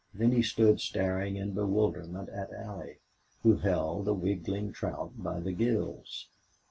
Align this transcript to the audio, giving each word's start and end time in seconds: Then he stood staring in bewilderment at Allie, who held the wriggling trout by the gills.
Then 0.15 0.31
he 0.31 0.41
stood 0.41 0.79
staring 0.79 1.35
in 1.35 1.51
bewilderment 1.53 2.27
at 2.29 2.51
Allie, 2.51 2.97
who 3.43 3.57
held 3.57 4.05
the 4.05 4.15
wriggling 4.15 4.71
trout 4.71 5.13
by 5.15 5.39
the 5.39 5.51
gills. 5.53 6.27